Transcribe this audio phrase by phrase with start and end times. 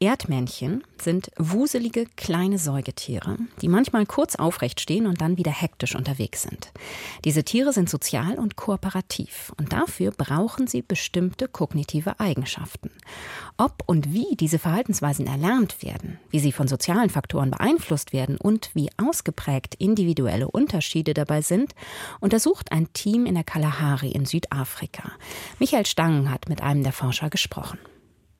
[0.00, 6.42] Erdmännchen sind wuselige kleine Säugetiere, die manchmal kurz aufrecht stehen und dann wieder hektisch unterwegs
[6.42, 6.70] sind.
[7.24, 12.92] Diese Tiere sind sozial und kooperativ und dafür brauchen sie bestimmte kognitive Eigenschaften.
[13.56, 18.70] Ob und wie diese Verhaltensweisen erlernt werden, wie sie von sozialen Faktoren beeinflusst werden und
[18.74, 21.74] wie ausgeprägt individuelle Unterschiede dabei sind,
[22.20, 25.10] untersucht ein Team in der Kalahari in Südafrika.
[25.58, 27.80] Michael Stangen hat mit einem der Forscher gesprochen.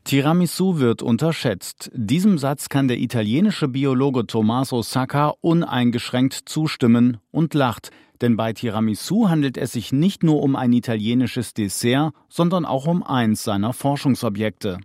[0.09, 1.91] Tiramisu wird unterschätzt.
[1.93, 7.91] Diesem Satz kann der italienische Biologe Tommaso Sacca uneingeschränkt zustimmen und lacht.
[8.21, 13.03] Denn bei Tiramisu handelt es sich nicht nur um ein italienisches Dessert, sondern auch um
[13.03, 14.79] eins seiner Forschungsobjekte.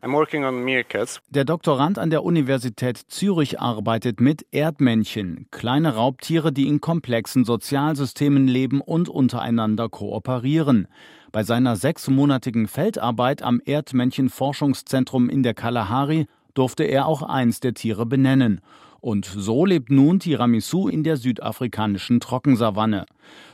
[1.29, 8.47] Der Doktorand an der Universität Zürich arbeitet mit Erdmännchen, kleine Raubtiere, die in komplexen Sozialsystemen
[8.47, 10.87] leben und untereinander kooperieren.
[11.31, 18.05] Bei seiner sechsmonatigen Feldarbeit am Erdmännchenforschungszentrum in der Kalahari durfte er auch eins der Tiere
[18.05, 18.61] benennen.
[19.03, 23.05] Und so lebt nun Tiramisu in der südafrikanischen Trockensavanne.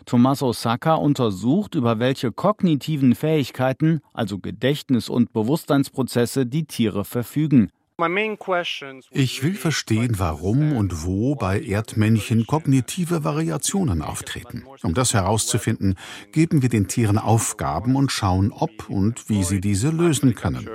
[0.06, 7.72] Tommaso Sacca untersucht, über welche kognitiven Fähigkeiten, also Gedächtnis- und Bewusstseinsprozesse, die Tiere verfügen.
[9.12, 14.66] Ich will verstehen, warum und wo bei Erdmännchen kognitive Variationen auftreten.
[14.84, 15.96] Um das herauszufinden,
[16.32, 20.68] geben wir den Tieren Aufgaben und schauen, ob und wie sie diese lösen können.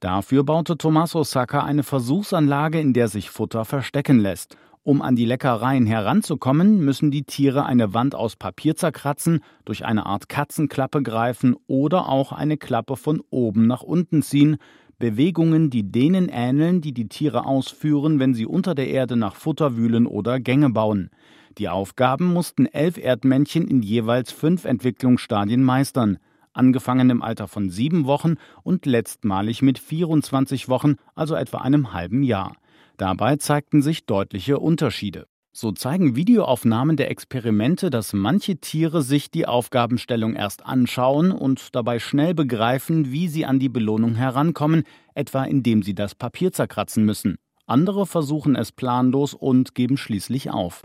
[0.00, 4.56] Dafür baute Tommaso Sacca eine Versuchsanlage, in der sich Futter verstecken lässt.
[4.82, 10.06] Um an die Leckereien heranzukommen, müssen die Tiere eine Wand aus Papier zerkratzen, durch eine
[10.06, 14.56] Art Katzenklappe greifen oder auch eine Klappe von oben nach unten ziehen,
[15.00, 19.76] Bewegungen, die denen ähneln, die die Tiere ausführen, wenn sie unter der Erde nach Futter
[19.76, 21.10] wühlen oder Gänge bauen.
[21.58, 26.18] Die Aufgaben mussten elf Erdmännchen in jeweils fünf Entwicklungsstadien meistern,
[26.52, 32.22] angefangen im Alter von sieben Wochen und letztmalig mit 24 Wochen, also etwa einem halben
[32.22, 32.54] Jahr.
[32.98, 35.26] Dabei zeigten sich deutliche Unterschiede.
[35.52, 41.98] So zeigen Videoaufnahmen der Experimente, dass manche Tiere sich die Aufgabenstellung erst anschauen und dabei
[41.98, 44.84] schnell begreifen, wie sie an die Belohnung herankommen,
[45.14, 47.36] etwa indem sie das Papier zerkratzen müssen.
[47.70, 50.82] Andere versuchen es planlos und geben schließlich auf.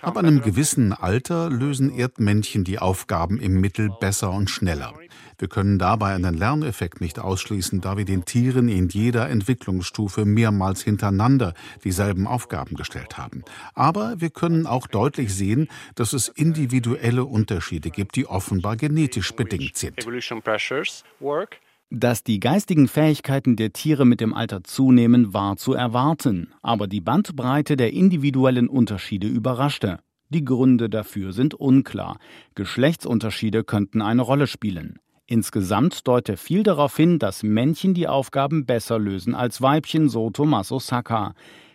[0.00, 4.94] Ab einem gewissen Alter lösen Erdmännchen die Aufgaben im Mittel besser und schneller.
[5.36, 10.82] Wir können dabei einen Lerneffekt nicht ausschließen, da wir den Tieren in jeder Entwicklungsstufe mehrmals
[10.82, 11.52] hintereinander
[11.84, 13.44] dieselben Aufgaben gestellt haben.
[13.74, 19.76] Aber wir können auch deutlich sehen, dass es individuelle Unterschiede gibt, die offenbar genetisch bedingt
[19.76, 19.98] sind.
[21.96, 27.00] Dass die geistigen Fähigkeiten der Tiere mit dem Alter zunehmen, war zu erwarten, aber die
[27.00, 30.00] Bandbreite der individuellen Unterschiede überraschte.
[30.28, 32.18] Die Gründe dafür sind unklar.
[32.56, 34.98] Geschlechtsunterschiede könnten eine Rolle spielen.
[35.26, 40.80] Insgesamt deute viel darauf hin, dass Männchen die Aufgaben besser lösen als Weibchen, so Tommaso
[40.80, 41.34] Sacca.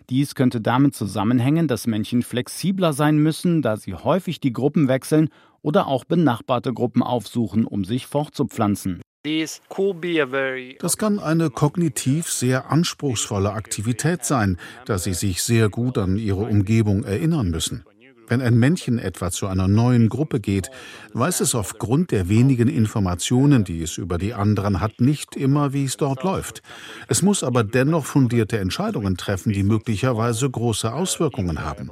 [0.09, 5.29] Dies könnte damit zusammenhängen, dass Männchen flexibler sein müssen, da sie häufig die Gruppen wechseln
[5.61, 8.99] oder auch benachbarte Gruppen aufsuchen, um sich fortzupflanzen.
[9.23, 16.43] Das kann eine kognitiv sehr anspruchsvolle Aktivität sein, da sie sich sehr gut an ihre
[16.43, 17.83] Umgebung erinnern müssen.
[18.29, 20.69] Wenn ein Männchen etwa zu einer neuen Gruppe geht,
[21.13, 25.85] weiß es aufgrund der wenigen Informationen, die es über die anderen hat, nicht immer, wie
[25.85, 26.61] es dort läuft.
[27.07, 31.91] Es muss aber dennoch fundierte Entscheidungen treffen, die möglicherweise große Auswirkungen haben.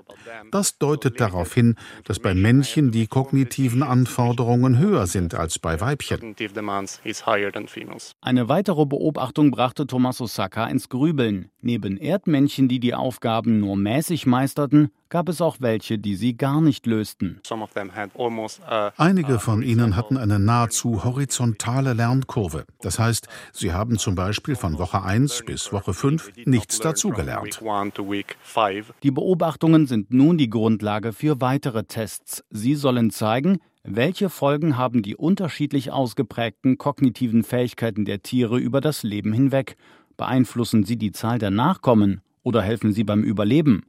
[0.51, 6.35] Das deutet darauf hin, dass bei Männchen die kognitiven Anforderungen höher sind als bei Weibchen.
[8.21, 11.49] Eine weitere Beobachtung brachte Tommaso Sacca ins Grübeln.
[11.61, 16.61] Neben Erdmännchen, die die Aufgaben nur mäßig meisterten, gab es auch welche, die sie gar
[16.61, 17.41] nicht lösten.
[18.97, 22.65] Einige von ihnen hatten eine nahezu horizontale Lernkurve.
[22.81, 27.61] Das heißt, sie haben zum Beispiel von Woche 1 bis Woche 5 nichts dazugelernt.
[29.03, 32.43] Die Beobachtungen sind nun die Grundlage für weitere Tests.
[32.49, 33.59] Sie sollen zeigen,
[33.89, 39.77] welche Folgen haben die unterschiedlich ausgeprägten kognitiven Fähigkeiten der Tiere über das Leben hinweg?
[40.17, 43.85] Beeinflussen sie die Zahl der Nachkommen oder helfen sie beim Überleben?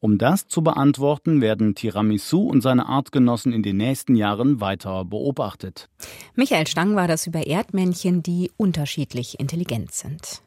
[0.00, 5.88] Um das zu beantworten, werden Tiramisu und seine Artgenossen in den nächsten Jahren weiter beobachtet.
[6.34, 10.42] Michael Stang war das über Erdmännchen, die unterschiedlich intelligent sind.